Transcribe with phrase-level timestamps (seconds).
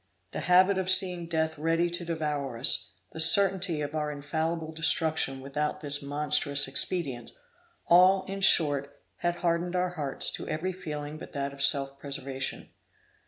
[0.31, 5.41] The habit of seeing death ready to devour us; the certainty of our infallible destruction
[5.41, 7.29] without this monstrous expedient;
[7.85, 12.71] all, in short, had hardened our hearts to every feeling but that of self preservation.